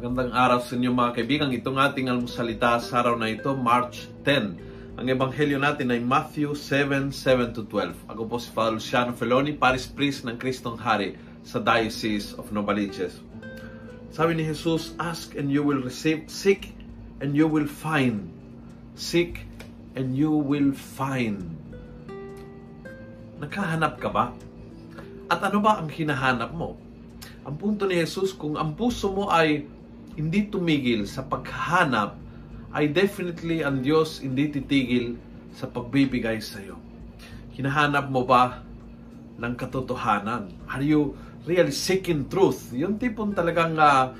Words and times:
Magandang 0.00 0.32
araw 0.32 0.64
sa 0.64 0.80
inyo 0.80 0.96
mga 0.96 1.12
kaibigan. 1.12 1.52
Itong 1.52 1.76
ating 1.76 2.08
almusalita 2.08 2.80
sa 2.80 3.04
araw 3.04 3.20
na 3.20 3.28
ito, 3.28 3.52
March 3.52 4.08
10. 4.24 4.96
Ang 4.96 5.06
ebanghelyo 5.12 5.60
natin 5.60 5.92
ay 5.92 6.00
Matthew 6.00 6.56
7, 6.56 7.12
7 7.12 7.52
to 7.52 7.68
12. 7.68 8.08
Ako 8.08 8.24
po 8.24 8.40
si 8.40 8.48
Father 8.48 8.80
Luciano 8.80 9.12
Feloni, 9.12 9.52
Paris 9.52 9.84
Priest 9.84 10.24
ng 10.24 10.40
Kristong 10.40 10.80
Hari 10.80 11.20
sa 11.44 11.60
Diocese 11.60 12.32
of 12.40 12.48
Novaliches. 12.48 13.20
Sabi 14.08 14.40
ni 14.40 14.48
Jesus, 14.48 14.96
Ask 14.96 15.36
and 15.36 15.52
you 15.52 15.60
will 15.60 15.84
receive, 15.84 16.32
seek 16.32 16.72
and 17.20 17.36
you 17.36 17.44
will 17.44 17.68
find. 17.68 18.32
Seek 18.96 19.44
and 20.00 20.16
you 20.16 20.32
will 20.32 20.72
find. 20.72 21.44
Nakahanap 23.36 24.00
ka 24.00 24.08
ba? 24.08 24.32
At 25.28 25.44
ano 25.44 25.60
ba 25.60 25.76
ang 25.76 25.92
hinahanap 25.92 26.56
mo? 26.56 26.80
Ang 27.44 27.60
punto 27.60 27.84
ni 27.84 28.00
Jesus, 28.00 28.32
kung 28.32 28.56
ang 28.56 28.72
puso 28.72 29.12
mo 29.12 29.28
ay 29.28 29.68
hindi 30.20 30.44
tumigil 30.52 31.08
sa 31.08 31.24
paghahanap, 31.24 32.20
ay 32.76 32.92
definitely 32.92 33.64
ang 33.64 33.80
Diyos 33.80 34.20
hindi 34.20 34.52
titigil 34.52 35.16
sa 35.56 35.66
pagbibigay 35.66 36.38
sa 36.38 36.60
iyo. 36.60 36.76
Hinahanap 37.56 38.12
mo 38.12 38.22
ba 38.22 38.62
ng 39.40 39.56
katotohanan? 39.56 40.52
Are 40.68 40.84
you 40.84 41.16
really 41.48 41.72
seeking 41.72 42.28
truth? 42.28 42.70
Yung 42.76 43.00
tipong 43.00 43.32
talagang 43.32 43.74
uh, 43.80 44.14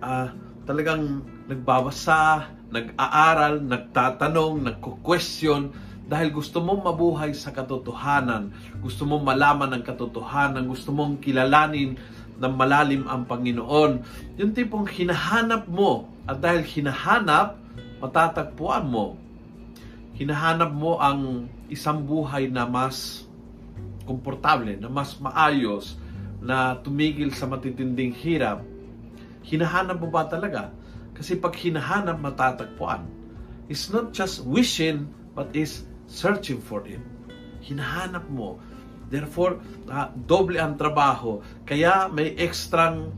uh, 0.00 0.28
talagang 0.64 1.22
nagbabasa, 1.46 2.50
nag-aaral, 2.72 3.60
nagtatanong, 3.62 4.64
nagko-question 4.64 5.70
dahil 6.04 6.32
gusto 6.32 6.60
mong 6.60 6.84
mabuhay 6.84 7.32
sa 7.32 7.52
katotohanan, 7.52 8.52
gusto 8.84 9.08
mong 9.08 9.24
malaman 9.24 9.76
ng 9.78 9.82
katotohanan, 9.84 10.68
gusto 10.68 10.92
mong 10.92 11.20
kilalanin 11.20 11.96
ng 12.38 12.54
malalim 12.54 13.06
ang 13.06 13.26
Panginoon. 13.26 13.92
Yung 14.38 14.52
tipong 14.52 14.86
hinahanap 14.90 15.70
mo 15.70 16.10
at 16.26 16.40
dahil 16.40 16.66
hinahanap, 16.66 17.58
matatagpuan 18.02 18.84
mo. 18.86 19.14
Hinahanap 20.14 20.70
mo 20.70 20.98
ang 20.98 21.50
isang 21.70 22.02
buhay 22.06 22.46
na 22.50 22.66
mas 22.66 23.26
komportable, 24.04 24.76
na 24.78 24.86
mas 24.86 25.16
maayos, 25.18 25.96
na 26.44 26.76
tumigil 26.76 27.32
sa 27.32 27.48
matitinding 27.48 28.12
hirap. 28.12 28.60
Hinahanap 29.44 29.96
mo 29.96 30.12
ba 30.12 30.28
talaga? 30.28 30.70
Kasi 31.16 31.40
pag 31.40 31.56
hinahanap, 31.56 32.20
matatagpuan. 32.20 33.08
It's 33.70 33.88
not 33.88 34.12
just 34.12 34.44
wishing, 34.44 35.08
but 35.32 35.50
is 35.56 35.88
searching 36.04 36.60
for 36.60 36.84
it. 36.84 37.00
Hinahanap 37.64 38.28
mo 38.28 38.60
Therefore, 39.08 39.60
uh, 39.88 40.08
doble 40.14 40.60
ang 40.60 40.76
trabaho. 40.76 41.40
Kaya 41.64 42.08
may 42.08 42.36
ekstrang 42.40 43.12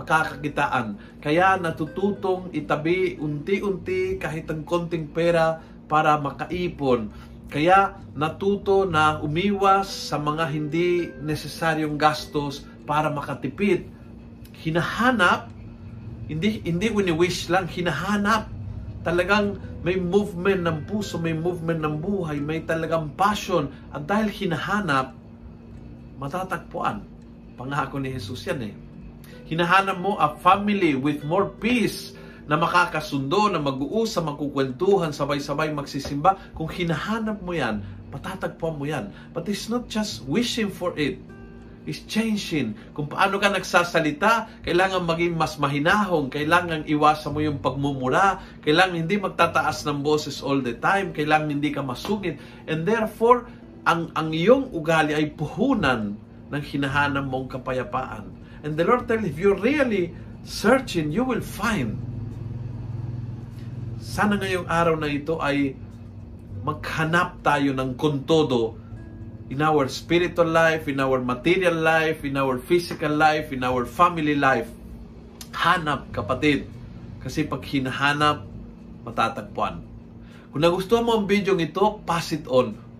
pagkakakitaan. 0.00 1.20
Kaya 1.20 1.60
natututong 1.60 2.54
itabi 2.56 3.20
unti-unti 3.20 4.16
kahit 4.16 4.48
ang 4.48 4.64
konting 4.64 5.10
pera 5.12 5.60
para 5.90 6.16
makaipon. 6.16 7.12
Kaya 7.50 7.98
natuto 8.14 8.86
na 8.86 9.18
umiwas 9.18 9.90
sa 9.90 10.16
mga 10.16 10.44
hindi 10.48 11.10
nesesaryong 11.18 11.98
gastos 11.98 12.62
para 12.86 13.10
makatipid. 13.10 13.90
Hinahanap, 14.54 15.50
hindi, 16.30 16.62
hindi 16.62 16.86
wini-wish 16.94 17.50
lang, 17.50 17.66
hinahanap. 17.66 18.46
Talagang 19.02 19.58
may 19.82 19.98
movement 19.98 20.62
ng 20.62 20.78
puso, 20.86 21.18
may 21.18 21.34
movement 21.34 21.82
ng 21.82 21.98
buhay, 21.98 22.38
may 22.38 22.62
talagang 22.62 23.10
passion. 23.18 23.72
At 23.90 24.06
dahil 24.06 24.30
hinahanap, 24.30 25.16
matatagpuan. 26.20 27.00
Pangako 27.56 27.96
ni 27.96 28.12
Jesus 28.12 28.44
yan 28.44 28.60
eh. 28.68 28.74
Hinahanap 29.48 29.98
mo 29.98 30.20
a 30.20 30.36
family 30.38 30.94
with 30.94 31.24
more 31.24 31.48
peace 31.58 32.14
na 32.46 32.60
makakasundo, 32.60 33.50
na 33.50 33.58
mag-uusap, 33.58 34.26
magkukwentuhan, 34.26 35.10
sabay-sabay 35.10 35.72
magsisimba. 35.72 36.38
Kung 36.52 36.68
hinahanap 36.68 37.40
mo 37.40 37.56
yan, 37.56 37.82
matatagpuan 38.12 38.76
mo 38.76 38.84
yan. 38.84 39.10
But 39.32 39.48
it's 39.48 39.72
not 39.72 39.88
just 39.88 40.22
wishing 40.28 40.68
for 40.68 40.92
it. 41.00 41.18
It's 41.88 42.04
changing. 42.04 42.76
Kung 42.92 43.08
paano 43.08 43.40
ka 43.40 43.48
nagsasalita, 43.48 44.62
kailangan 44.62 45.08
maging 45.08 45.32
mas 45.32 45.56
mahinahong, 45.56 46.28
kailangan 46.28 46.84
iwasan 46.84 47.32
mo 47.32 47.40
yung 47.40 47.56
pagmumura, 47.56 48.36
kailangan 48.60 49.00
hindi 49.00 49.16
magtataas 49.16 49.88
ng 49.88 50.04
boses 50.04 50.44
all 50.44 50.60
the 50.60 50.76
time, 50.76 51.16
kailangan 51.16 51.48
hindi 51.48 51.72
ka 51.72 51.80
masungit. 51.80 52.36
And 52.68 52.84
therefore, 52.84 53.48
ang, 53.84 54.12
ang 54.12 54.28
iyong 54.34 54.72
ugali 54.76 55.16
ay 55.16 55.32
puhunan 55.32 56.16
ng 56.50 56.62
hinahanap 56.62 57.24
mong 57.24 57.48
kapayapaan. 57.48 58.28
And 58.60 58.76
the 58.76 58.84
Lord 58.84 59.08
tells, 59.08 59.24
if 59.24 59.40
you're 59.40 59.56
really 59.56 60.12
searching, 60.44 61.08
you 61.14 61.24
will 61.24 61.40
find. 61.40 61.96
Sana 64.00 64.36
ngayong 64.36 64.68
araw 64.68 65.00
na 65.00 65.08
ito 65.08 65.40
ay 65.40 65.72
maghanap 66.60 67.40
tayo 67.40 67.72
ng 67.72 67.96
kontodo 67.96 68.76
in 69.48 69.64
our 69.64 69.88
spiritual 69.88 70.52
life, 70.52 70.84
in 70.92 71.00
our 71.00 71.18
material 71.24 71.74
life, 71.74 72.20
in 72.20 72.36
our 72.36 72.60
physical 72.60 73.10
life, 73.10 73.48
in 73.48 73.64
our 73.64 73.88
family 73.88 74.36
life. 74.36 74.68
Hanap, 75.56 76.12
kapatid. 76.12 76.68
Kasi 77.24 77.48
pag 77.48 77.64
hinahanap, 77.64 78.44
matatagpuan. 79.08 79.80
Kung 80.52 80.60
nagustuhan 80.60 81.06
mo 81.06 81.16
ang 81.16 81.24
video 81.24 81.56
ito, 81.56 82.02
pass 82.04 82.36
it 82.36 82.44
on 82.44 82.89